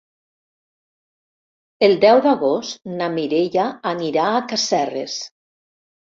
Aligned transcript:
El 1.87 1.91
deu 2.05 2.21
d'agost 2.25 2.89
na 3.01 3.09
Mireia 3.17 3.65
anirà 3.91 4.23
a 4.31 4.41
Casserres. 4.53 5.19